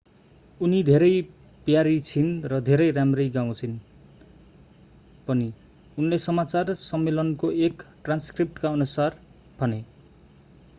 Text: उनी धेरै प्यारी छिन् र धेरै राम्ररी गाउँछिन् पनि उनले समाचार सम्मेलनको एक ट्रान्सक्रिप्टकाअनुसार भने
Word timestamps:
उनी 0.61 0.77
धेरै 0.83 1.09
प्यारी 1.67 1.99
छिन् 2.07 2.31
र 2.45 2.59
धेरै 2.69 2.87
राम्ररी 2.91 3.27
गाउँछिन् 3.35 3.77
पनि 5.27 5.51
उनले 5.97 6.21
समाचार 6.25 6.73
सम्मेलनको 6.81 7.51
एक 7.63 7.87
ट्रान्सक्रिप्टकाअनुसार 8.03 9.23
भने 9.59 9.83